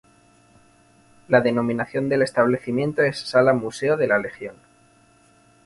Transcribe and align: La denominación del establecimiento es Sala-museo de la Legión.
La 1.27 1.41
denominación 1.41 2.09
del 2.09 2.23
establecimiento 2.23 3.03
es 3.03 3.19
Sala-museo 3.19 3.97
de 3.97 4.07
la 4.07 4.17
Legión. 4.17 4.55